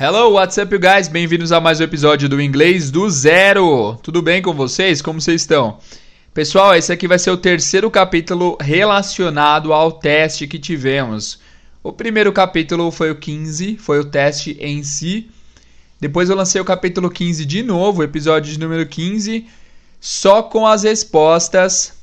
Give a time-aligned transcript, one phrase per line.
[0.00, 1.08] Hello, what's up, you guys?
[1.08, 3.98] Bem-vindos a mais um episódio do Inglês do Zero.
[4.00, 5.02] Tudo bem com vocês?
[5.02, 5.80] Como vocês estão?
[6.32, 11.40] Pessoal, esse aqui vai ser o terceiro capítulo relacionado ao teste que tivemos.
[11.82, 15.28] O primeiro capítulo foi o 15, foi o teste em si.
[16.00, 19.48] Depois eu lancei o capítulo 15 de novo, episódio de número 15,
[20.00, 21.94] só com as respostas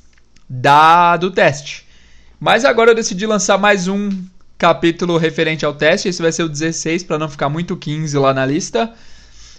[0.46, 1.86] da do teste.
[2.38, 4.10] Mas agora eu decidi lançar mais um
[4.58, 6.08] capítulo referente ao teste.
[6.08, 8.92] Esse vai ser o 16 para não ficar muito 15 lá na lista.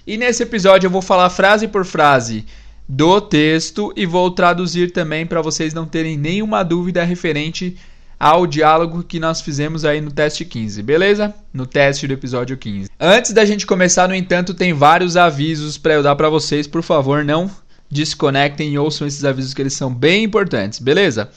[0.05, 2.45] E nesse episódio eu vou falar frase por frase
[2.87, 7.75] do texto e vou traduzir também para vocês não terem nenhuma dúvida referente
[8.19, 11.33] ao diálogo que nós fizemos aí no teste 15, beleza?
[11.53, 12.89] No teste do episódio 15.
[12.99, 16.81] Antes da gente começar, no entanto, tem vários avisos para eu dar para vocês, por
[16.81, 17.51] favor, não
[17.89, 21.29] desconectem e ouçam esses avisos que eles são bem importantes, beleza?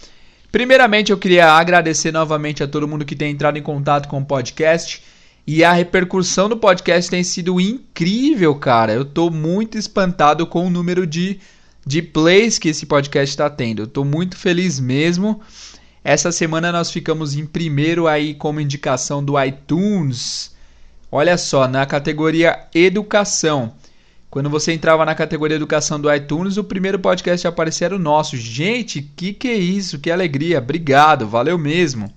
[0.52, 4.24] Primeiramente, eu queria agradecer novamente a todo mundo que tem entrado em contato com o
[4.24, 5.02] podcast.
[5.46, 8.92] E a repercussão do podcast tem sido incrível, cara.
[8.92, 11.40] Eu tô muito espantado com o número de,
[11.86, 13.82] de plays que esse podcast está tendo.
[13.82, 15.40] Eu tô muito feliz mesmo.
[16.02, 20.54] Essa semana nós ficamos em primeiro aí como indicação do iTunes.
[21.12, 23.74] Olha só, na categoria Educação.
[24.30, 27.98] Quando você entrava na categoria Educação do iTunes, o primeiro podcast a aparecer era o
[27.98, 28.36] nosso.
[28.36, 29.98] Gente, que que é isso?
[29.98, 30.58] Que alegria.
[30.58, 32.12] Obrigado, valeu mesmo.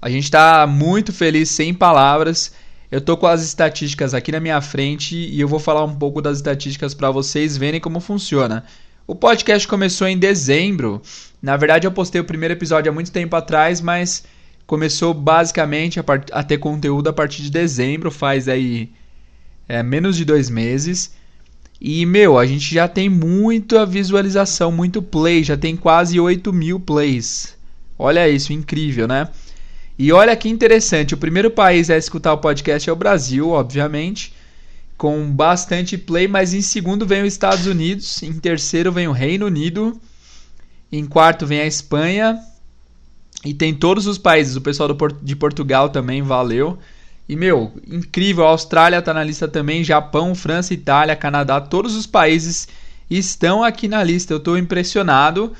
[0.00, 2.52] A gente está muito feliz, sem palavras.
[2.92, 6.22] Eu tô com as estatísticas aqui na minha frente e eu vou falar um pouco
[6.22, 8.64] das estatísticas para vocês verem como funciona.
[9.08, 11.02] O podcast começou em dezembro.
[11.42, 14.22] Na verdade, eu postei o primeiro episódio há muito tempo atrás, mas
[14.64, 18.92] começou basicamente a, a ter conteúdo a partir de dezembro, faz aí
[19.68, 21.12] é, menos de dois meses.
[21.80, 26.80] E, meu, a gente já tem muita visualização, muito play, já tem quase 8 mil
[26.80, 27.54] plays.
[27.98, 29.28] Olha isso, incrível, né?
[29.98, 34.34] E olha que interessante, o primeiro país a escutar o podcast é o Brasil, obviamente,
[34.96, 39.46] com bastante play, mas em segundo vem os Estados Unidos, em terceiro vem o Reino
[39.46, 40.00] Unido,
[40.90, 42.40] em quarto vem a Espanha,
[43.44, 44.88] e tem todos os países, o pessoal
[45.22, 46.78] de Portugal também, valeu.
[47.28, 52.06] E, meu, incrível, a Austrália está na lista também, Japão, França, Itália, Canadá, todos os
[52.06, 52.68] países
[53.08, 54.32] estão aqui na lista.
[54.32, 55.52] Eu estou impressionado.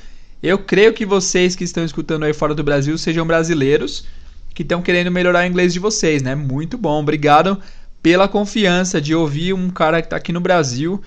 [0.43, 4.05] Eu creio que vocês que estão escutando aí fora do Brasil sejam brasileiros
[4.53, 6.33] que estão querendo melhorar o inglês de vocês, né?
[6.33, 7.59] Muito bom, obrigado
[8.01, 11.01] pela confiança de ouvir um cara que está aqui no Brasil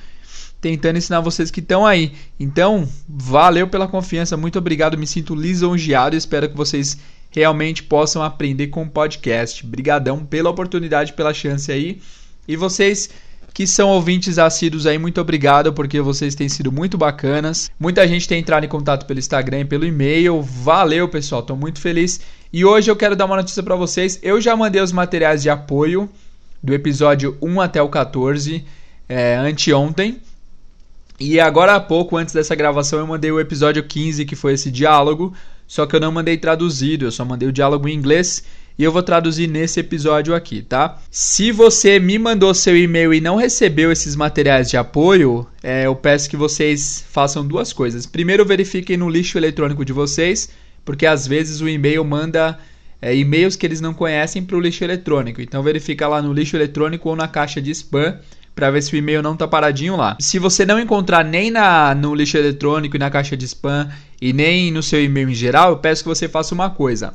[0.61, 2.13] tentando ensinar vocês que estão aí.
[2.39, 6.99] Então, valeu pela confiança, muito obrigado, me sinto lisonjeado e espero que vocês
[7.31, 9.65] realmente possam aprender com o podcast.
[9.65, 12.01] Brigadão pela oportunidade, pela chance aí.
[12.47, 13.11] E vocês
[13.53, 17.71] que são ouvintes assíduos aí, muito obrigado porque vocês têm sido muito bacanas.
[17.79, 20.41] Muita gente tem entrado em contato pelo Instagram, pelo e-mail.
[20.41, 22.21] Valeu, pessoal, tô muito feliz.
[22.53, 24.19] E hoje eu quero dar uma notícia para vocês.
[24.23, 26.09] Eu já mandei os materiais de apoio
[26.63, 28.65] do episódio 1 até o 14
[29.09, 30.19] é, anteontem.
[31.19, 34.71] E agora há pouco, antes dessa gravação, eu mandei o episódio 15, que foi esse
[34.71, 35.35] diálogo
[35.69, 38.43] só que eu não mandei traduzido, eu só mandei o diálogo em inglês
[38.79, 40.99] e eu vou traduzir nesse episódio aqui, tá?
[41.11, 45.95] Se você me mandou seu e-mail e não recebeu esses materiais de apoio, é, eu
[45.95, 48.07] peço que vocês façam duas coisas.
[48.07, 50.49] Primeiro, verifiquem no lixo eletrônico de vocês,
[50.85, 52.59] porque às vezes o e-mail manda
[53.03, 55.43] é, e-mails que eles não conhecem para o lixo eletrônico.
[55.43, 58.17] Então verifica lá no lixo eletrônico ou na caixa de spam
[58.55, 60.17] para ver se o e-mail não tá paradinho lá.
[60.21, 63.89] Se você não encontrar nem na, no lixo eletrônico e na caixa de spam
[64.21, 67.15] e nem no seu e-mail em geral, eu peço que você faça uma coisa.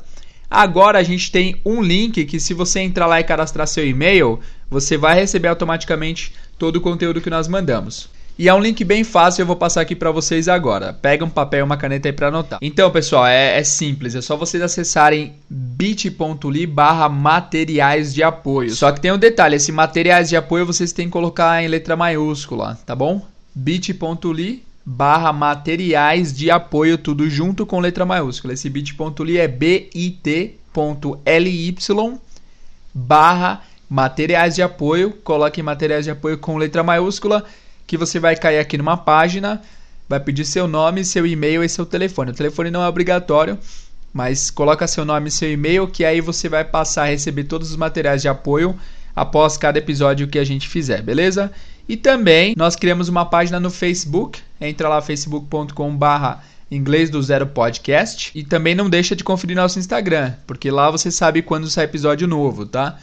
[0.50, 4.38] Agora a gente tem um link que se você entrar lá e cadastrar seu e-mail,
[4.70, 8.08] você vai receber automaticamente todo o conteúdo que nós mandamos.
[8.36, 10.92] E é um link bem fácil, eu vou passar aqui para vocês agora.
[10.92, 12.58] Pega um papel e uma caneta aí para anotar.
[12.60, 18.70] Então, pessoal, é, é, simples, é só vocês acessarem bit.ly barra materiais de apoio.
[18.70, 21.94] Só que tem um detalhe, esse materiais de apoio vocês têm que colocar em letra
[21.94, 23.24] maiúscula, tá bom?
[23.54, 28.52] bit.ly barra materiais de apoio, tudo junto com letra maiúscula.
[28.52, 30.56] Esse bit.ly é bit.ly
[32.92, 35.12] barra materiais de apoio.
[35.24, 37.44] Coloque materiais de apoio com letra maiúscula
[37.86, 39.62] que você vai cair aqui numa página,
[40.08, 42.30] vai pedir seu nome, seu e-mail e seu telefone.
[42.30, 43.58] O telefone não é obrigatório,
[44.12, 47.70] mas coloca seu nome e seu e-mail que aí você vai passar a receber todos
[47.70, 48.78] os materiais de apoio
[49.14, 51.52] após cada episódio que a gente fizer, beleza?
[51.88, 58.30] E também nós criamos uma página no Facebook, entra lá facebook.com/barra inglês do zero podcast
[58.34, 62.26] e também não deixa de conferir nosso Instagram, porque lá você sabe quando sai episódio
[62.26, 62.98] novo, tá?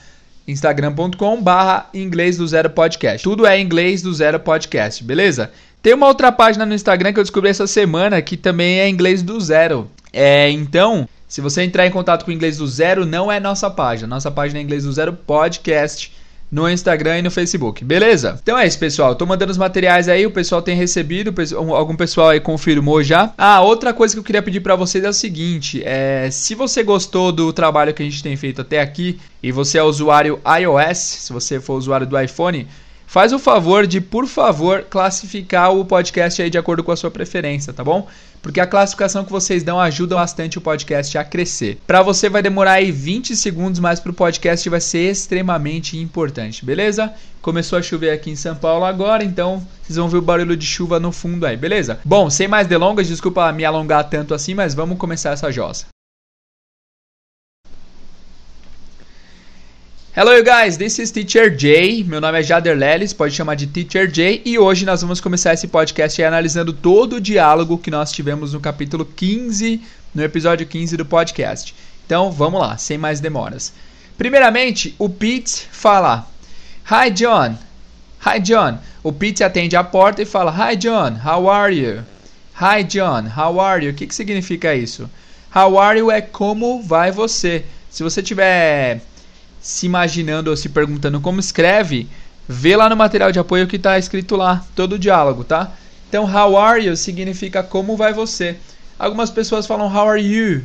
[0.47, 3.23] instagram.com barra inglês do zero podcast.
[3.23, 5.51] Tudo é inglês do zero podcast, beleza?
[5.81, 9.21] Tem uma outra página no Instagram que eu descobri essa semana que também é inglês
[9.21, 9.89] do zero.
[10.11, 13.69] É, então, Se você entrar em contato com o Inglês do Zero, não é nossa
[13.69, 14.05] página.
[14.05, 16.11] Nossa página é Inglês do Zero Podcast
[16.51, 18.37] no Instagram e no Facebook, beleza?
[18.43, 19.15] Então é isso, pessoal.
[19.15, 21.33] Tô mandando os materiais aí, o pessoal tem recebido,
[21.73, 23.33] algum pessoal aí confirmou já.
[23.37, 26.83] Ah, outra coisa que eu queria pedir para vocês é o seguinte: é, se você
[26.83, 30.97] gostou do trabalho que a gente tem feito até aqui e você é usuário iOS,
[30.97, 32.67] se você for usuário do iPhone,
[33.11, 37.11] faz o favor de, por favor, classificar o podcast aí de acordo com a sua
[37.11, 38.07] preferência, tá bom?
[38.41, 41.77] Porque a classificação que vocês dão ajuda bastante o podcast a crescer.
[41.85, 46.63] Para você vai demorar aí 20 segundos, mas para o podcast vai ser extremamente importante,
[46.63, 47.13] beleza?
[47.41, 50.65] Começou a chover aqui em São Paulo agora, então vocês vão ver o barulho de
[50.65, 51.99] chuva no fundo aí, beleza?
[52.05, 55.87] Bom, sem mais delongas, desculpa me alongar tanto assim, mas vamos começar essa jossa.
[60.13, 62.03] Hello you guys, this is Teacher Jay.
[62.03, 65.53] Meu nome é Jader Lelis, pode chamar de Teacher Jay, e hoje nós vamos começar
[65.53, 69.81] esse podcast analisando todo o diálogo que nós tivemos no capítulo 15,
[70.13, 71.73] no episódio 15 do podcast.
[72.05, 73.71] Então, vamos lá, sem mais demoras.
[74.17, 76.27] Primeiramente, o Pete fala:
[76.91, 77.55] Hi John.
[78.27, 78.79] Hi John.
[79.01, 82.03] O Pete atende a porta e fala: Hi John, how are you?
[82.59, 83.93] Hi John, how are you?
[83.93, 85.09] O que, que significa isso?
[85.55, 87.63] How are you é como vai você.
[87.89, 88.99] Se você tiver
[89.61, 92.09] se imaginando ou se perguntando como escreve,
[92.47, 95.71] vê lá no material de apoio que está escrito lá, todo o diálogo, tá?
[96.09, 98.57] Então, how are you significa como vai você.
[98.99, 100.61] Algumas pessoas falam how are you,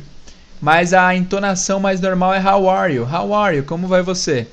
[0.59, 3.03] mas a entonação mais normal é how are you?
[3.03, 3.63] How are you?
[3.63, 4.47] Como vai você?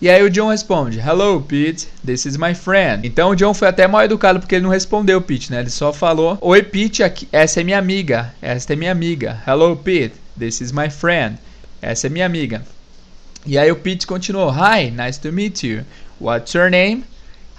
[0.00, 3.04] E aí o John responde: Hello, Pete, this is my friend.
[3.06, 5.60] Então o John foi até mal educado porque ele não respondeu Pete, né?
[5.60, 8.32] Ele só falou: Oi, Pete, aqui, essa é minha amiga.
[8.40, 9.42] Esta é minha amiga.
[9.46, 11.36] Hello, Pete, this is my friend.
[11.82, 12.62] Essa é minha amiga.
[13.46, 15.84] E aí o Pete continuou: Hi, nice to meet you.
[16.20, 17.04] What's your name?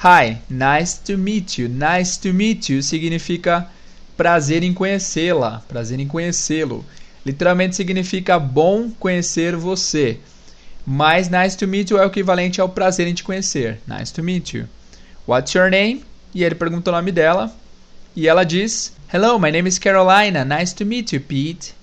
[0.04, 1.68] Hi, nice to meet you.
[1.70, 3.68] Nice to meet you significa
[4.16, 6.86] prazer em conhecê-la, prazer em conhecê-lo.
[7.26, 10.20] Literalmente significa bom conhecer você.
[10.86, 13.80] Mas nice to meet you é o equivalente ao prazer em te conhecer.
[13.88, 14.68] Nice to meet you.
[15.28, 16.04] What's your name?
[16.34, 17.54] E ele pergunta o nome dela.
[18.16, 20.44] E ela diz: Hello, my name is Carolina.
[20.44, 21.74] Nice to meet you, Pete.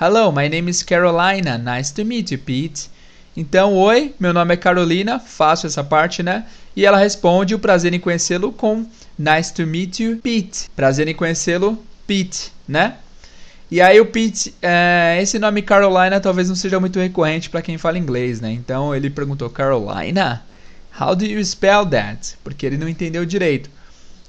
[0.00, 1.58] Hello, my name is Carolina.
[1.58, 2.93] Nice to meet you, Pete.
[3.36, 6.44] Então, oi, meu nome é Carolina, faço essa parte, né?
[6.76, 8.86] E ela responde o prazer em conhecê-lo com
[9.18, 10.70] Nice to meet you, Pete.
[10.76, 12.94] Prazer em conhecê-lo, Pete, né?
[13.68, 17.76] E aí o Pete, é, esse nome Carolina talvez não seja muito recorrente para quem
[17.76, 18.52] fala inglês, né?
[18.52, 20.44] Então ele perguntou Carolina,
[21.00, 22.36] how do you spell that?
[22.44, 23.68] Porque ele não entendeu direito.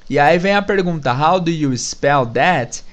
[0.09, 2.83] E aí vem a pergunta, how do you spell that?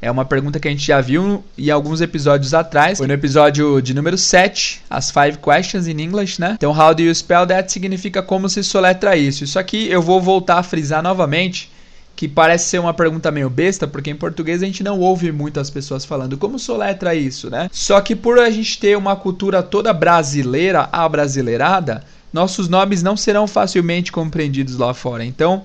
[0.00, 2.98] É uma pergunta que a gente já viu em alguns episódios atrás.
[2.98, 6.54] Foi no episódio de número 7, as 5 questions in English, né?
[6.54, 9.42] Então, how do you spell that significa como se soletra isso.
[9.42, 11.72] Isso aqui eu vou voltar a frisar novamente,
[12.14, 15.68] que parece ser uma pergunta meio besta, porque em português a gente não ouve muitas
[15.68, 17.68] pessoas falando como soletra isso, né?
[17.72, 23.46] Só que por a gente ter uma cultura toda brasileira, abrasileirada, nossos nomes não serão
[23.46, 25.24] facilmente compreendidos lá fora.
[25.24, 25.64] Então,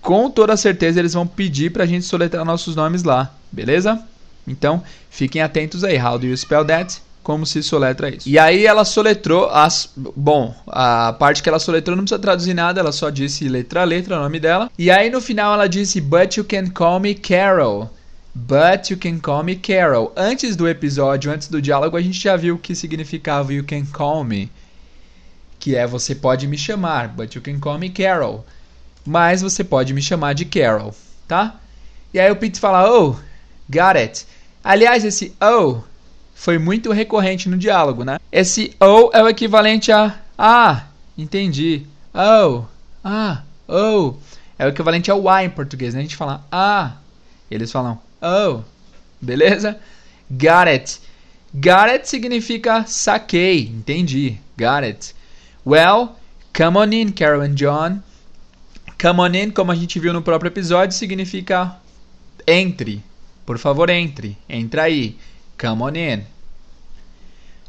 [0.00, 4.02] com toda certeza eles vão pedir pra gente soletrar nossos nomes lá, beleza?
[4.46, 5.98] Então, fiquem atentos aí.
[5.98, 7.00] How do you spell that?
[7.22, 8.28] Como se soletra isso.
[8.28, 9.90] E aí ela soletrou as.
[9.96, 13.84] Bom, a parte que ela soletrou não precisa traduzir nada, ela só disse letra a
[13.84, 14.70] letra o nome dela.
[14.78, 17.90] E aí no final ela disse: But you can call me Carol.
[18.32, 20.12] But you can call me Carol.
[20.16, 23.84] Antes do episódio, antes do diálogo, a gente já viu o que significava you can
[23.86, 24.48] call me.
[25.58, 27.08] Que é você pode me chamar.
[27.08, 28.44] But you can call me Carol
[29.06, 30.92] mas você pode me chamar de Carol,
[31.28, 31.60] tá?
[32.12, 33.14] E aí o Pete fala, oh,
[33.70, 34.26] got it.
[34.62, 35.82] Aliás, esse oh
[36.34, 38.18] foi muito recorrente no diálogo, né?
[38.30, 40.84] Esse oh é o equivalente a ah,
[41.16, 41.86] entendi.
[42.12, 42.64] Oh,
[43.02, 44.14] ah, oh.
[44.58, 46.00] É o equivalente ao why em português, né?
[46.00, 46.96] A gente fala ah,
[47.50, 48.62] eles falam oh,
[49.20, 49.78] beleza?
[50.30, 51.00] Got it.
[51.54, 54.38] Got it significa saquei, entendi.
[54.58, 55.14] Got it.
[55.64, 56.16] Well,
[56.52, 58.02] come on in, Carol and John.
[59.00, 61.76] Come on in, como a gente viu no próprio episódio, significa
[62.46, 63.02] entre.
[63.46, 64.36] Por favor, entre.
[64.48, 65.16] Entra aí.
[65.58, 66.24] Come on in.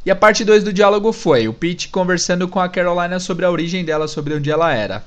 [0.03, 3.51] E a parte 2 do diálogo foi o Pete conversando com a Carolina sobre a
[3.51, 5.05] origem dela, sobre onde ela era.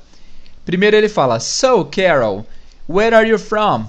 [0.65, 2.45] Primeiro ele fala: So, Carol,
[2.87, 3.87] where are you from?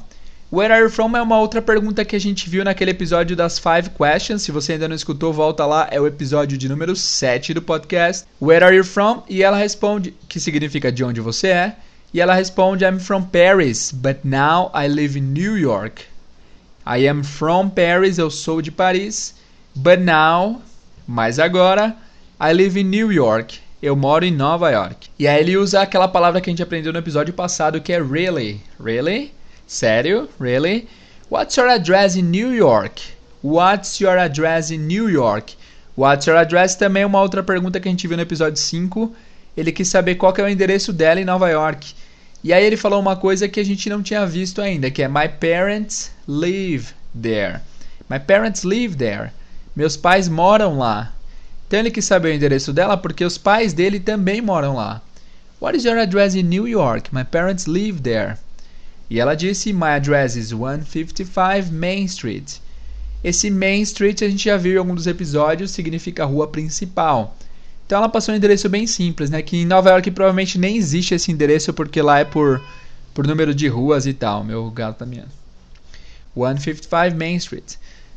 [0.50, 3.54] Where are you from é uma outra pergunta que a gente viu naquele episódio das
[3.54, 4.42] 5 questions.
[4.42, 8.26] Se você ainda não escutou, volta lá, é o episódio de número 7 do podcast.
[8.40, 9.22] Where are you from?
[9.28, 11.76] E ela responde, que significa de onde você é.
[12.12, 16.11] E ela responde: I'm from Paris, but now I live in New York.
[16.84, 19.34] I am from Paris, eu sou de Paris,
[19.74, 20.60] but now,
[21.06, 21.96] mas agora,
[22.40, 23.60] I live in New York.
[23.80, 25.08] Eu moro em Nova York.
[25.18, 28.02] E aí ele usa aquela palavra que a gente aprendeu no episódio passado que é
[28.02, 28.60] really.
[28.82, 29.32] Really?
[29.66, 30.28] Sério?
[30.40, 30.88] Really?
[31.30, 33.00] What's your address in New York?
[33.42, 35.54] What's your address in New York?
[35.96, 39.14] What's your address também é uma outra pergunta que a gente viu no episódio 5.
[39.56, 41.94] Ele quis saber qual é o endereço dela em Nova York.
[42.44, 45.08] E aí ele falou uma coisa que a gente não tinha visto ainda, que é
[45.08, 46.88] My parents live
[47.20, 47.60] there.
[48.10, 49.30] My parents live there.
[49.76, 51.14] Meus pais moram lá.
[51.66, 55.00] Então ele quis saber o endereço dela porque os pais dele também moram lá.
[55.60, 57.14] What is your address in New York?
[57.14, 58.36] My parents live there.
[59.08, 62.58] E ela disse: My address is 155 Main Street.
[63.22, 67.36] Esse Main Street a gente já viu em algum dos episódios, significa rua principal.
[67.92, 69.42] Então ela passou um endereço bem simples, né?
[69.42, 72.58] Que em Nova York provavelmente nem existe esse endereço porque lá é por,
[73.12, 74.42] por número de ruas e tal.
[74.42, 75.28] Meu gato tá miando.
[76.34, 77.74] 155 Main Street.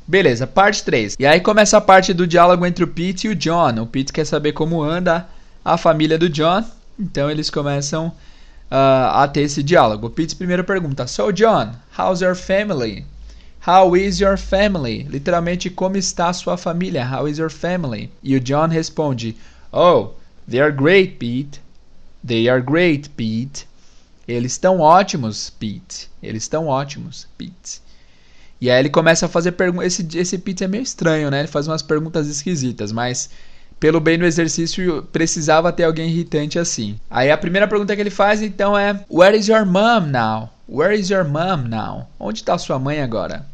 [0.08, 1.18] Beleza, parte 3.
[1.20, 3.82] E aí começa a parte do diálogo entre o Pete e o John.
[3.82, 5.28] O Pete quer saber como anda
[5.66, 6.64] a família do John.
[6.98, 8.08] Então eles começam
[8.72, 10.08] uh, a ter esse diálogo.
[10.08, 13.06] O Pete primeiro pergunta: So John, how's your family?
[13.68, 15.04] How is your family?
[15.10, 17.06] Literalmente, como está a sua família?
[17.06, 18.10] How is your family?
[18.24, 19.36] E o John responde:
[19.72, 20.12] Oh,
[20.48, 21.62] they are great, Pete.
[22.26, 23.68] They are great, Pete.
[24.28, 26.10] Eles estão ótimos, Pete.
[26.22, 27.82] Eles estão ótimos, Pete.
[28.60, 30.00] E aí ele começa a fazer perguntas.
[30.00, 31.40] Esse, esse Pete é meio estranho, né?
[31.40, 33.30] Ele faz umas perguntas esquisitas, mas
[33.80, 37.00] pelo bem do exercício precisava ter alguém irritante assim.
[37.10, 40.50] Aí a primeira pergunta que ele faz então é: Where is your mom now?
[40.68, 42.10] Where is your mom now?
[42.20, 43.46] Onde está sua mãe agora?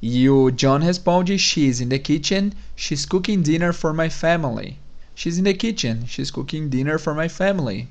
[0.00, 2.52] E o John responde: She's in the kitchen.
[2.76, 4.76] She's cooking dinner for my family.
[5.18, 6.06] She's in the kitchen.
[6.06, 7.88] She's cooking dinner for my family.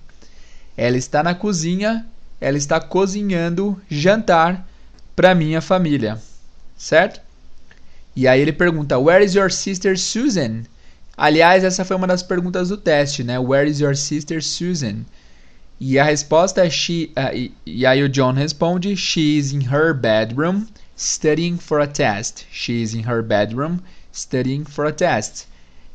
[0.77, 2.05] Ela está na cozinha.
[2.39, 4.65] Ela está cozinhando jantar
[5.13, 6.17] para minha família.
[6.77, 7.19] Certo?
[8.15, 10.63] E aí ele pergunta: Where is your sister Susan?
[11.17, 13.37] Aliás, essa foi uma das perguntas do teste, né?
[13.37, 15.03] Where is your sister Susan?
[15.81, 17.11] E a resposta é she.
[17.17, 20.65] Uh, e, e aí o John responde: She is in her bedroom
[20.95, 22.45] studying for a test.
[22.49, 23.81] She is in her bedroom
[24.13, 25.45] studying for a test.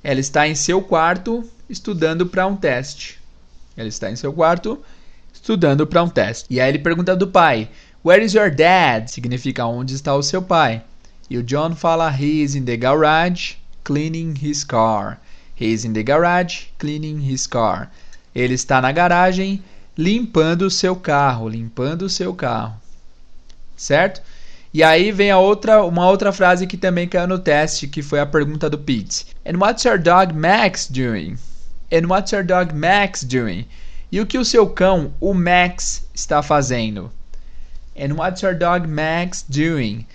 [0.03, 3.21] Ela está em seu quarto estudando para um teste.
[3.77, 4.83] Ela está em seu quarto
[5.33, 6.47] estudando para um teste.
[6.51, 7.71] E aí ele pergunta do pai:
[8.05, 9.09] Where is your dad?
[9.09, 10.83] Significa onde está o seu pai.
[11.31, 13.55] E o John fala: He is in the garage
[13.85, 15.21] cleaning his car.
[15.59, 17.91] He is in the garage cleaning his car.
[18.35, 19.63] Ele está na garagem
[19.97, 22.75] limpando o seu carro, limpando o seu carro.
[23.77, 24.23] Certo?
[24.75, 28.21] E aí vem a outra, uma outra frase que também caiu no teste, que foi
[28.21, 29.27] a pergunta do Pete.
[29.45, 31.37] And what's your dog Max doing?
[31.93, 33.67] And what's your dog Max doing?
[34.11, 37.13] E o que o seu cão, o Max, está fazendo?
[37.95, 40.07] And what's your dog Max doing?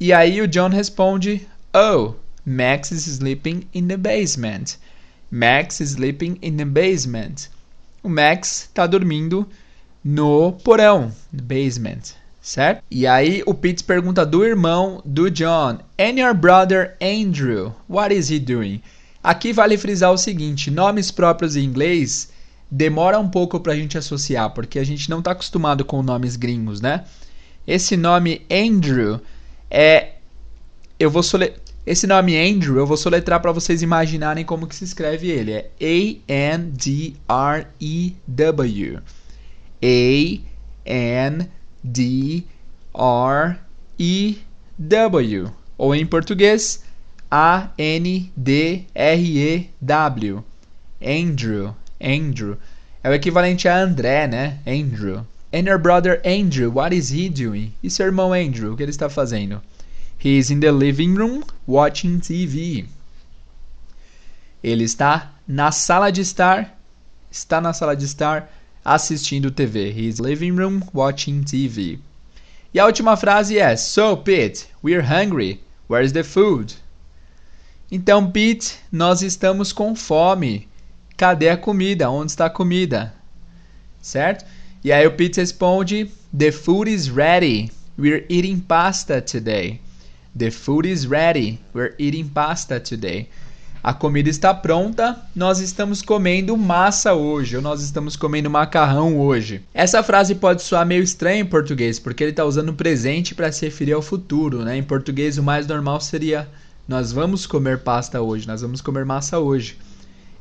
[0.00, 4.76] E aí o John responde: Oh, Max is sleeping in the basement.
[5.30, 7.48] Max is sleeping in the basement.
[8.02, 9.48] O Max está dormindo
[10.04, 12.84] no porão, basement certo?
[12.90, 18.28] E aí o Pete pergunta do irmão do John, and your brother Andrew, what is
[18.28, 18.82] he doing?
[19.22, 22.30] Aqui vale frisar o seguinte, nomes próprios em inglês
[22.70, 26.36] demora um pouco para a gente associar, porque a gente não está acostumado com nomes
[26.36, 27.04] gringos, né?
[27.66, 29.18] Esse nome Andrew
[29.70, 30.12] é
[31.00, 31.54] eu vou sole...
[31.86, 35.52] esse nome Andrew eu vou soletrar para vocês imaginarem como que se escreve ele.
[35.52, 38.98] É A N D R E W.
[39.82, 40.40] A
[40.84, 41.48] N
[41.84, 42.44] D
[42.94, 43.58] R
[43.98, 44.38] E
[44.78, 46.82] W ou em português
[47.30, 50.44] A N D R E W
[51.02, 52.56] Andrew Andrew
[53.02, 54.58] é o equivalente a André, né?
[54.66, 55.26] Andrew.
[55.52, 57.74] And your brother Andrew, what is he doing?
[57.82, 59.60] E seu irmão Andrew, o que ele está fazendo?
[60.18, 62.86] He is in the living room watching TV.
[64.62, 66.78] Ele está na sala de estar,
[67.30, 68.50] está na sala de estar
[68.84, 69.90] assistindo TV.
[69.90, 71.98] He's living room watching TV.
[72.72, 75.60] E a última frase é: So, Pete, we're hungry.
[75.88, 76.74] Where's the food?
[77.90, 80.68] Então, Pete, nós estamos com fome.
[81.16, 82.10] Cadê a comida?
[82.10, 83.14] Onde está a comida?
[84.02, 84.44] Certo?
[84.82, 87.70] E aí o Pete responde: The food is ready.
[87.96, 89.80] We're eating pasta today.
[90.36, 91.60] The food is ready.
[91.72, 93.28] We're eating pasta today.
[93.84, 99.60] A comida está pronta, nós estamos comendo massa hoje, ou nós estamos comendo macarrão hoje.
[99.74, 103.52] Essa frase pode soar meio estranha em português, porque ele está usando o presente para
[103.52, 104.64] se referir ao futuro.
[104.64, 104.78] Né?
[104.78, 106.48] Em português, o mais normal seria:
[106.88, 109.76] Nós vamos comer pasta hoje, nós vamos comer massa hoje.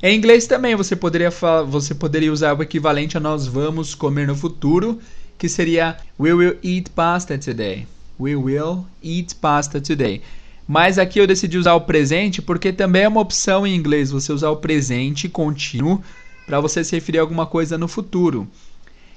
[0.01, 1.29] Em inglês também você poderia,
[1.67, 5.01] você poderia usar o equivalente a nós vamos comer no futuro,
[5.37, 7.85] que seria We will eat pasta today.
[8.17, 10.21] We will eat pasta today.
[10.67, 14.31] Mas aqui eu decidi usar o presente porque também é uma opção em inglês você
[14.31, 16.01] usar o presente contínuo
[16.45, 18.47] para você se referir a alguma coisa no futuro.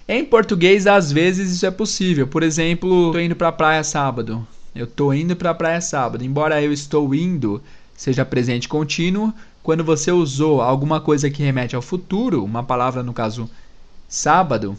[0.08, 2.26] Em português, às vezes isso é possível.
[2.26, 4.46] Por exemplo, estou indo para a praia sábado.
[4.74, 6.24] Eu tô indo para a praia sábado.
[6.24, 7.62] Embora eu estou indo
[7.96, 13.12] seja presente contínuo, quando você usou alguma coisa que remete ao futuro, uma palavra no
[13.12, 13.50] caso
[14.06, 14.78] sábado,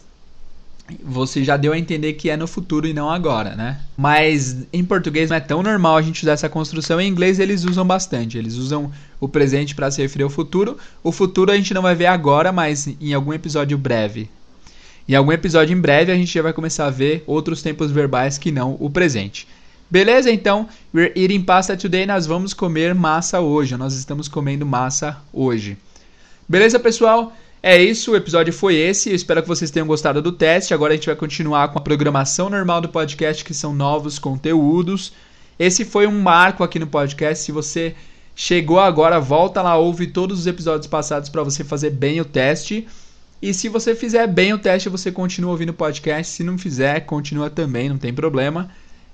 [1.02, 3.80] você já deu a entender que é no futuro e não agora, né?
[3.96, 7.00] Mas em português não é tão normal a gente usar essa construção.
[7.00, 8.38] Em inglês eles usam bastante.
[8.38, 8.90] Eles usam
[9.20, 10.78] o presente para se referir ao futuro.
[11.02, 14.30] O futuro a gente não vai ver agora, mas em algum episódio breve.
[15.08, 18.38] Em algum episódio em breve a gente já vai começar a ver outros tempos verbais
[18.38, 19.46] que não o presente.
[19.90, 20.30] Beleza?
[20.30, 22.04] Então, we're eating pasta today.
[22.04, 23.76] Nós vamos comer massa hoje.
[23.76, 25.78] Nós estamos comendo massa hoje.
[26.46, 27.34] Beleza, pessoal?
[27.70, 29.10] É isso, o episódio foi esse.
[29.10, 30.72] Eu espero que vocês tenham gostado do teste.
[30.72, 35.12] Agora a gente vai continuar com a programação normal do podcast, que são novos conteúdos.
[35.58, 37.44] Esse foi um marco aqui no podcast.
[37.44, 37.94] Se você
[38.34, 42.88] chegou agora, volta lá, ouve todos os episódios passados para você fazer bem o teste.
[43.42, 46.32] E se você fizer bem o teste, você continua ouvindo o podcast.
[46.32, 48.70] Se não fizer, continua também, não tem problema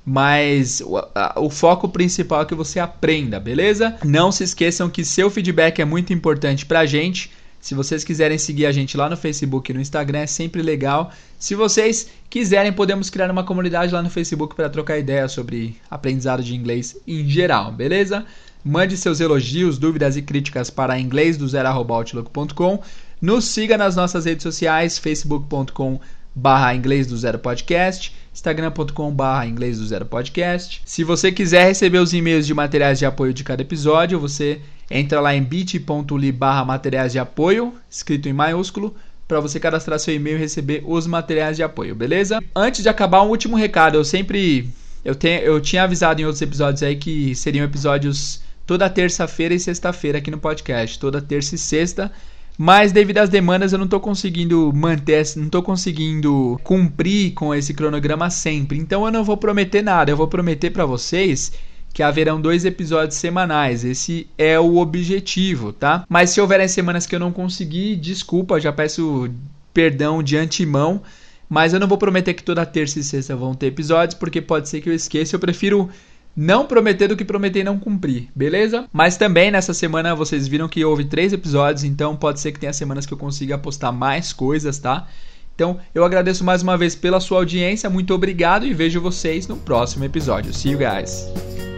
[0.07, 3.97] mas o, a, o, foco principal é que você aprenda, beleza?
[4.05, 7.31] Não se esqueçam que seu feedback é muito importante pra gente.
[7.65, 11.11] Se vocês quiserem seguir a gente lá no Facebook e no Instagram, é sempre legal.
[11.39, 16.43] Se vocês quiserem, podemos criar uma comunidade lá no Facebook para trocar ideias sobre aprendizado
[16.43, 18.27] de inglês em geral, beleza?
[18.63, 22.83] Mande seus elogios, dúvidas e críticas para inglês do zero@outlook.com.
[23.19, 25.99] Nos siga nas nossas redes sociais, facebook.com
[26.35, 30.83] barra inglês do zero podcast instagram.com.br inglês do zero podcast.
[30.85, 34.61] Se você quiser receber os e-mails de materiais de apoio de cada episódio, você
[34.91, 38.95] entra lá em bit.ly barra materiais de apoio, escrito em maiúsculo,
[39.27, 42.43] para você cadastrar seu e-mail e receber os materiais de apoio, beleza?
[42.55, 43.97] Antes de acabar, um último recado.
[43.97, 44.69] Eu sempre.
[45.05, 49.61] Eu, tenho, eu tinha avisado em outros episódios aí que seriam episódios toda terça-feira e
[49.61, 50.99] sexta-feira aqui no podcast.
[50.99, 52.11] Toda terça e sexta
[52.57, 57.75] mas devido às demandas eu não estou conseguindo manter, não estou conseguindo cumprir com esse
[57.75, 58.79] cronograma sempre.
[58.79, 61.53] Então eu não vou prometer nada, eu vou prometer para vocês
[61.93, 63.85] que haverão dois episódios semanais.
[63.85, 66.05] Esse é o objetivo, tá?
[66.09, 69.31] Mas se houverem semanas que eu não conseguir, desculpa, já peço
[69.73, 71.03] perdão de antemão.
[71.49, 74.69] Mas eu não vou prometer que toda terça e sexta vão ter episódios, porque pode
[74.69, 75.37] ser que eu esqueça.
[75.37, 75.89] Eu prefiro
[76.37, 78.87] não prometer do que prometer e não cumprir, beleza?
[78.93, 82.73] Mas também nessa semana vocês viram que houve três episódios, então pode ser que tenha
[82.73, 85.07] semanas que eu consiga postar mais coisas, tá?
[85.55, 89.57] Então eu agradeço mais uma vez pela sua audiência, muito obrigado e vejo vocês no
[89.57, 90.53] próximo episódio.
[90.53, 91.74] See you guys!